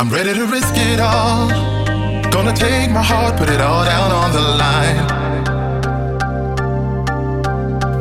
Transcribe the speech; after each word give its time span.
I'm 0.00 0.08
ready 0.08 0.32
to 0.32 0.46
risk 0.46 0.72
it 0.76 0.98
all. 0.98 1.50
Gonna 2.30 2.54
take 2.56 2.90
my 2.90 3.02
heart, 3.02 3.36
put 3.36 3.50
it 3.50 3.60
all 3.60 3.84
down 3.84 4.10
on 4.10 4.32
the 4.32 4.40
line. 4.64 4.98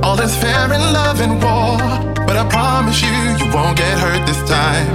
All 0.01 0.17
is 0.21 0.33
fair 0.37 0.63
in 0.73 0.79
love 0.93 1.19
and 1.19 1.33
war, 1.43 1.77
but 2.25 2.37
I 2.37 2.47
promise 2.47 3.01
you, 3.01 3.11
you 3.41 3.53
won't 3.53 3.77
get 3.77 3.99
hurt 3.99 4.25
this 4.25 4.41
time. 4.47 4.87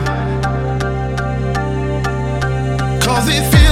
Cause 3.03 3.29
it 3.29 3.45
feels 3.53 3.64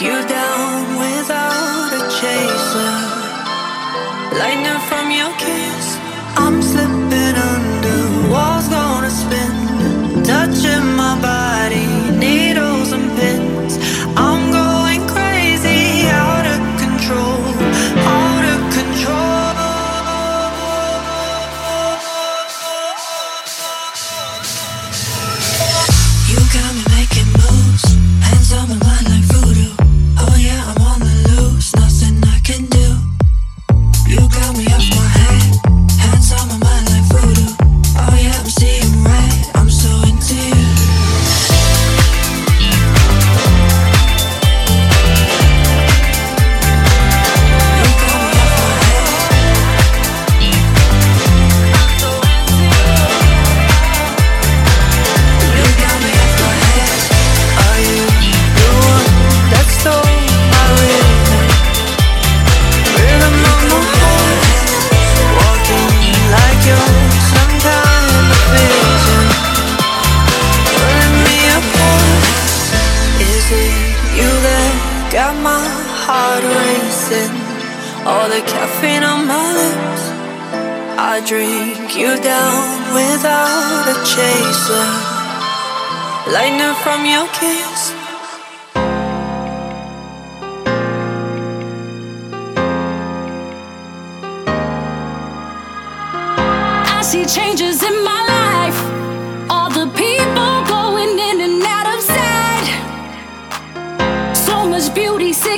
you 0.00 0.28
down 0.28 0.98
without 0.98 1.90
a 1.92 2.02
chaser. 2.18 2.96
Lightning 4.38 4.80
from 4.88 5.10
your 5.10 5.32
kiss. 5.38 5.55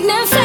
Beauty 0.08 0.37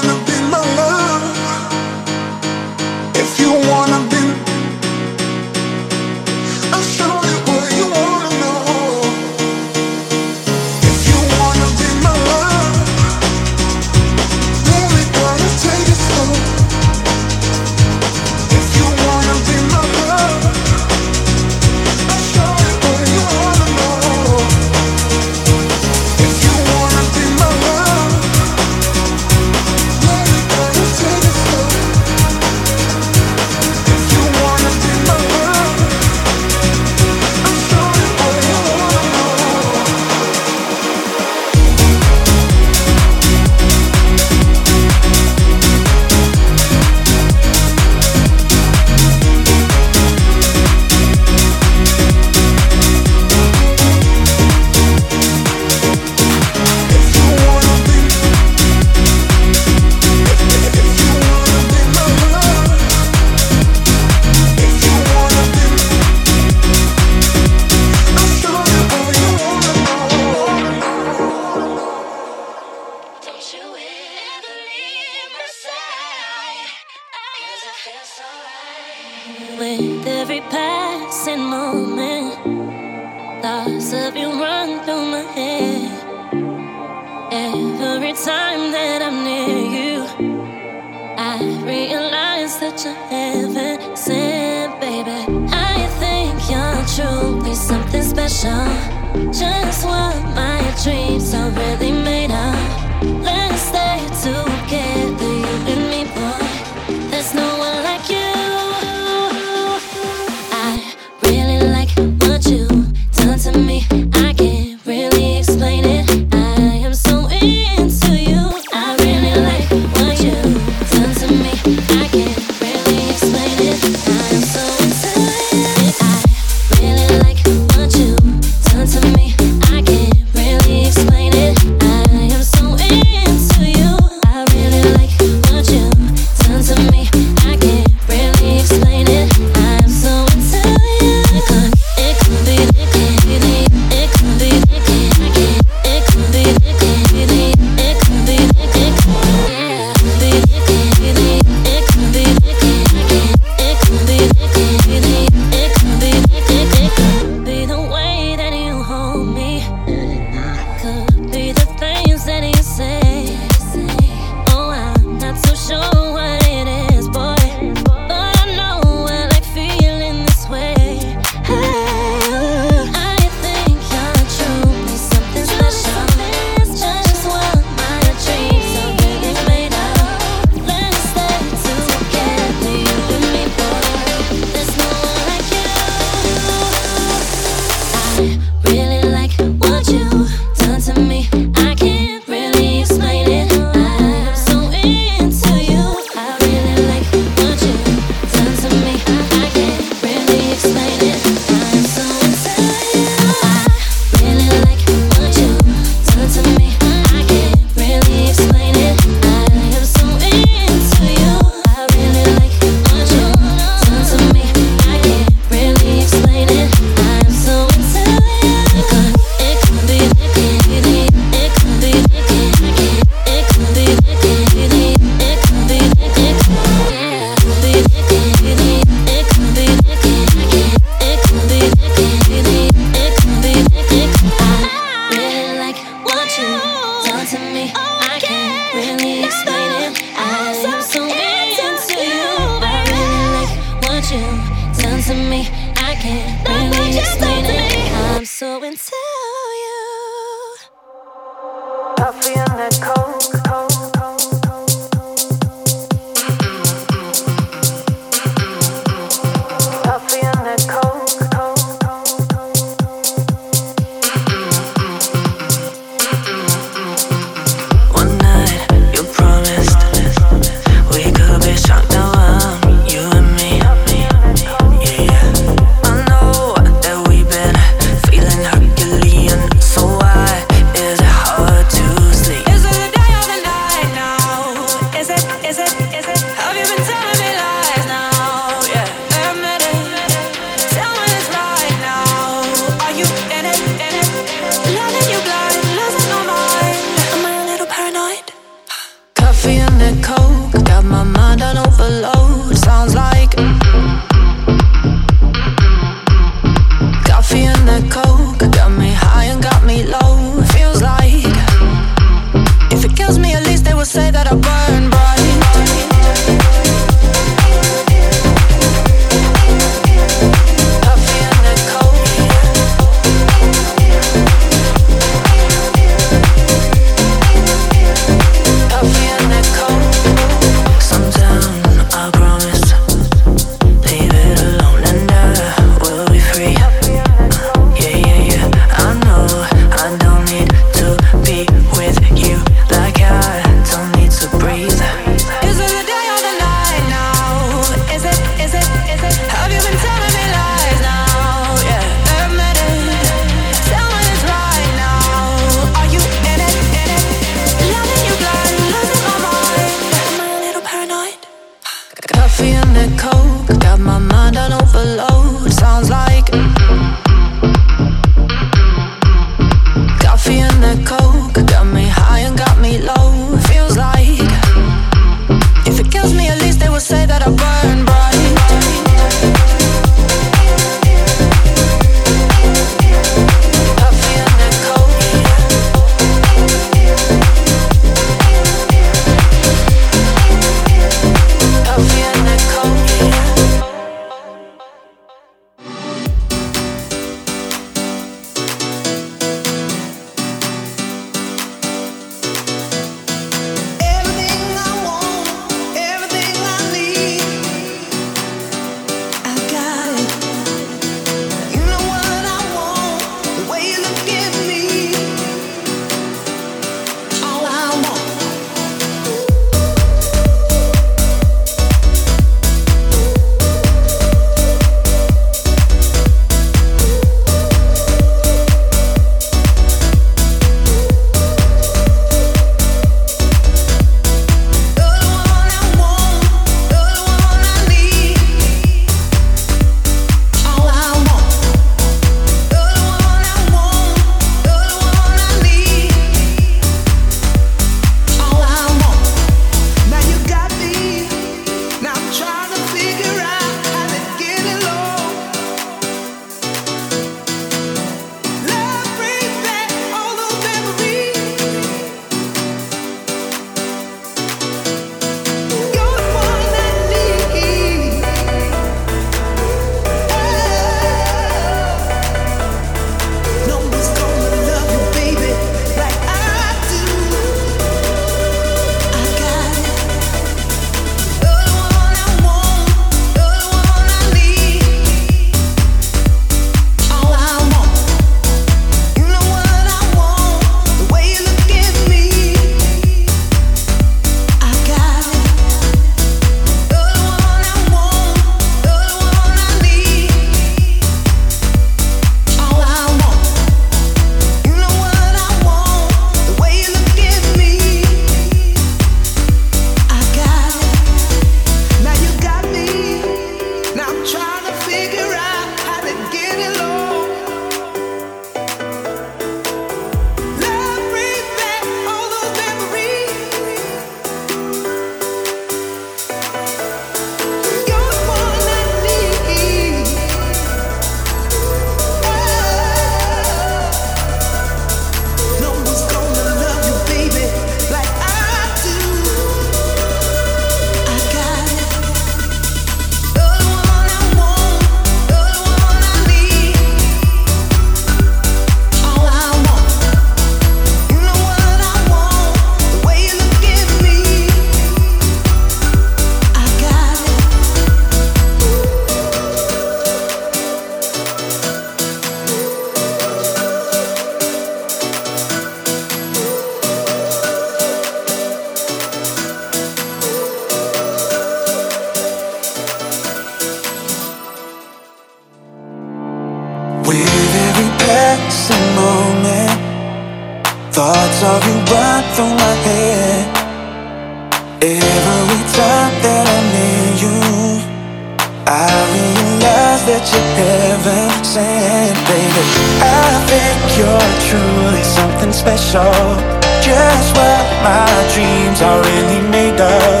just 596.64 597.14
what 597.14 597.44
my 597.60 597.84
dreams 598.14 598.62
are 598.62 598.80
really 598.80 599.20
made 599.28 599.60
of. 599.60 600.00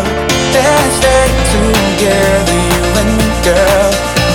Let's 0.56 0.96
stay 0.96 1.28
together, 1.52 2.58
you 2.72 2.82
and 3.00 3.10
me, 3.18 3.28
girl. 3.44 3.90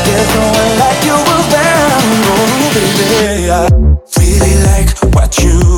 There's 0.06 0.30
no 0.38 0.46
one 0.62 0.74
like 0.78 1.02
you 1.10 1.18
around, 1.18 2.06
oh 2.30 2.70
baby. 2.76 3.50
I 3.50 3.66
really 4.20 4.56
like 4.70 4.90
what 5.16 5.38
you. 5.40 5.69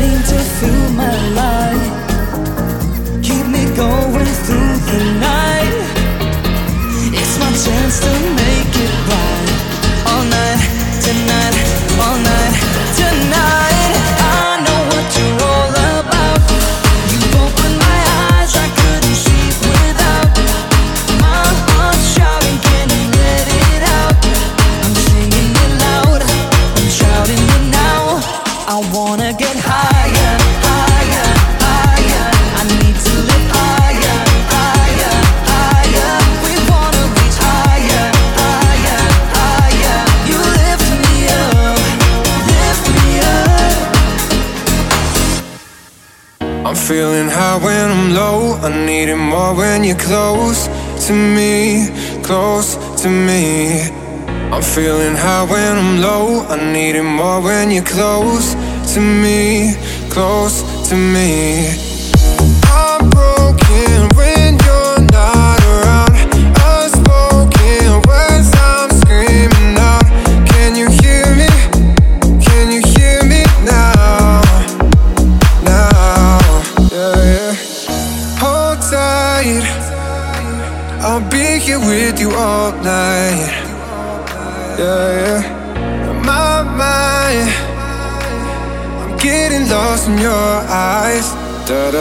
flame 0.00 0.22
to 0.22 0.38
fuel 0.38 0.92
my 0.92 1.28
life. 1.34 1.69
i 48.10 48.12
low, 48.12 48.56
I 48.56 48.86
need 48.86 49.08
it 49.08 49.16
more 49.16 49.54
when 49.54 49.84
you're 49.84 49.96
close 49.96 50.66
to 51.06 51.12
me, 51.12 51.88
close 52.22 52.74
to 53.02 53.08
me. 53.08 53.82
I'm 54.52 54.62
feeling 54.62 55.14
high 55.14 55.44
when 55.44 55.78
I'm 55.78 56.00
low, 56.00 56.44
I 56.48 56.56
need 56.72 56.96
it 56.96 57.04
more 57.04 57.40
when 57.40 57.70
you're 57.70 57.84
close 57.84 58.54
to 58.94 59.00
me, 59.00 59.74
close 60.10 60.62
to 60.88 60.96
me. 60.96 61.89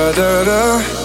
Da 0.10 0.15
da 0.15 0.43
da 0.45 0.99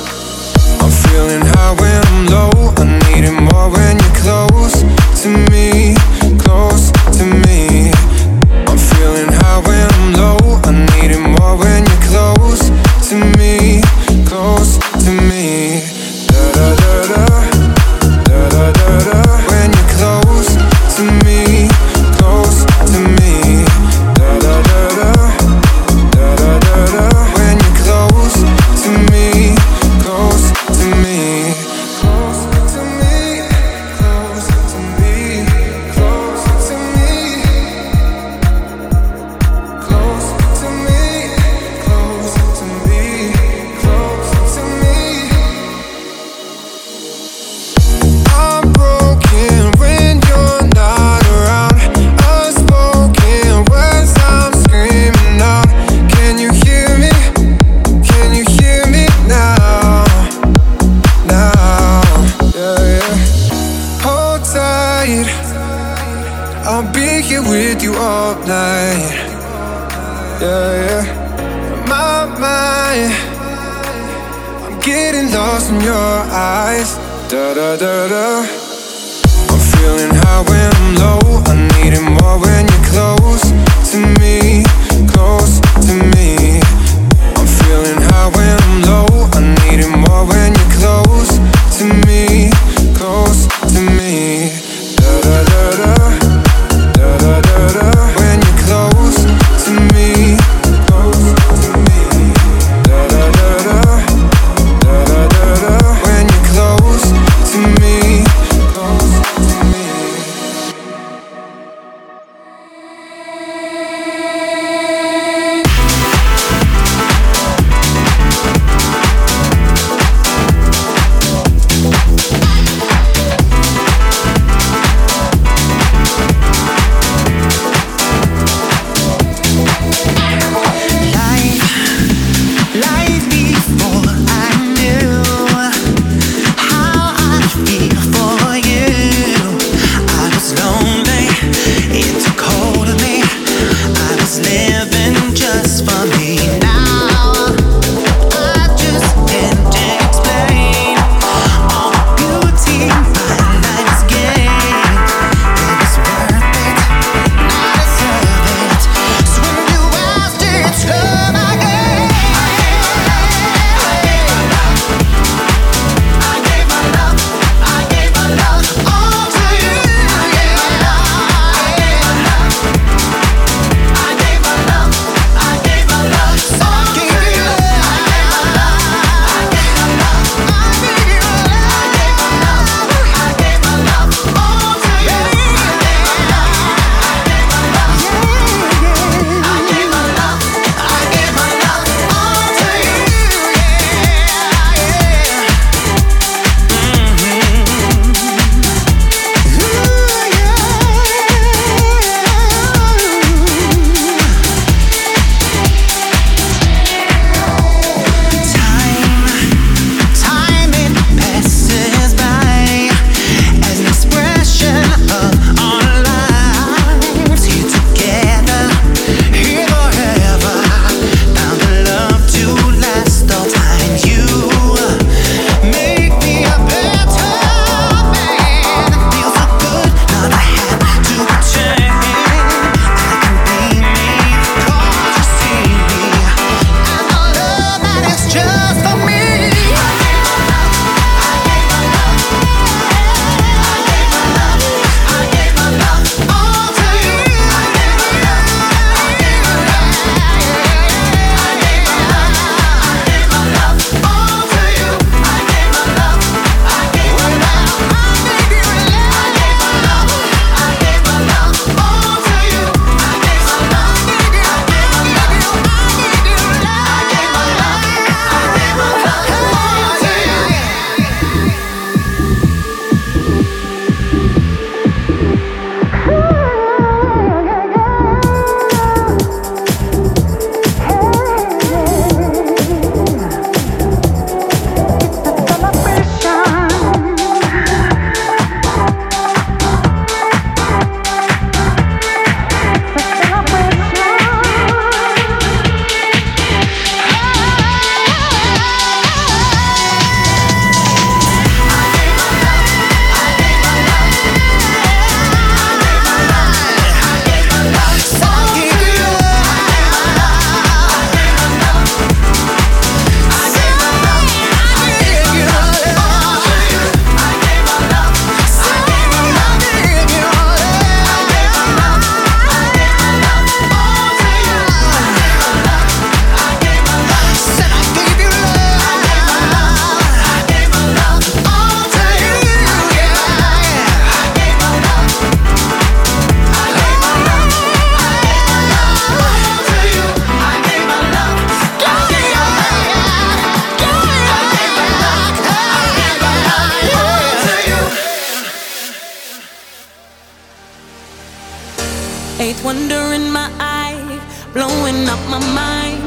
Eighth 352.40 352.64
wonder 352.64 353.14
in 353.14 353.30
my 353.30 353.48
eye, 353.60 354.20
blowing 354.52 355.08
up 355.08 355.20
my 355.30 355.38
mind. 355.54 356.02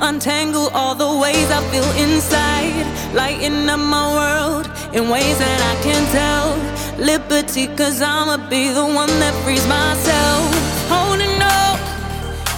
Untangle 0.00 0.68
all 0.72 0.94
the 0.94 1.18
ways 1.20 1.50
I 1.50 1.60
feel 1.70 1.88
inside, 2.02 2.86
lighting 3.14 3.68
up 3.68 3.78
my 3.78 4.06
world 4.18 4.66
in 4.94 5.10
ways 5.10 5.38
that 5.38 5.60
I 5.70 5.74
can't 5.82 6.08
tell. 6.10 6.56
Liberty, 6.98 7.66
cause 7.76 8.00
I'ma 8.00 8.48
be 8.48 8.70
the 8.70 8.84
one 8.84 9.12
that 9.20 9.34
frees 9.44 9.66
myself. 9.68 10.42
Holding 10.88 11.36
up 11.42 11.78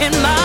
in 0.00 0.12
my 0.22 0.43